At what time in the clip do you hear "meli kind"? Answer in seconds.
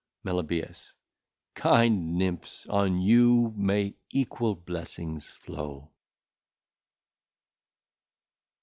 0.23-2.17